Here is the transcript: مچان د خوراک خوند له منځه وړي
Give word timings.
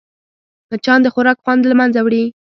مچان 0.71 0.99
د 1.03 1.07
خوراک 1.13 1.37
خوند 1.43 1.61
له 1.67 1.75
منځه 1.79 1.99
وړي 2.03 2.23